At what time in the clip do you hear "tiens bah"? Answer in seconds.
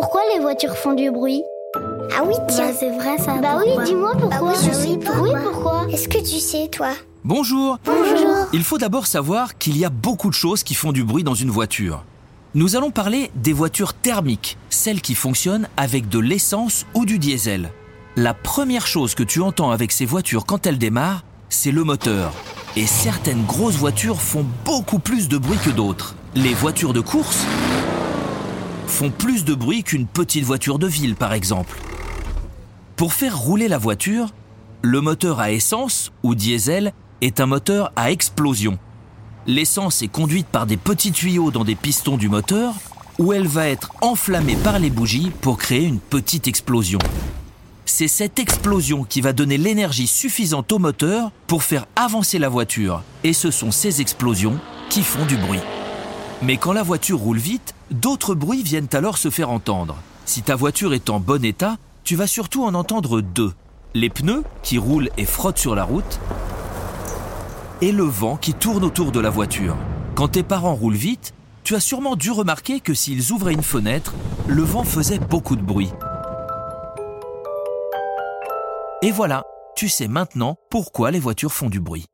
2.48-2.72